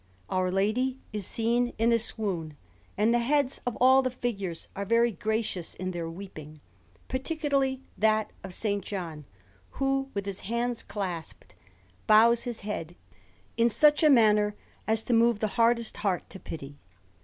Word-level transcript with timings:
Our 0.31 0.49
Lady 0.49 0.97
is 1.13 1.27
seen 1.27 1.73
in 1.77 1.91
a 1.93 1.99
swoon; 1.99 2.57
and 2.97 3.13
the 3.13 3.19
heads 3.19 3.61
of 3.67 3.77
all 3.79 4.01
the 4.01 4.09
figures 4.09 4.67
are 4.75 4.83
very 4.83 5.11
gracious 5.11 5.75
in 5.75 5.91
their 5.91 6.09
weeping, 6.09 6.59
particularly 7.07 7.83
that 7.99 8.31
of 8.43 8.49
S. 8.49 8.65
John, 8.81 9.25
who, 9.77 10.09
with 10.15 10.25
his 10.25 10.39
hands 10.39 10.81
clasped, 10.81 11.53
bows 12.07 12.45
his 12.45 12.61
head 12.61 12.95
in 13.57 13.69
such 13.69 14.01
a 14.01 14.09
manner 14.09 14.55
as 14.87 15.03
to 15.03 15.13
move 15.13 15.37
the 15.37 15.49
hardest 15.53 15.97
heart 15.97 16.27
to 16.31 16.39
pity. 16.39 16.79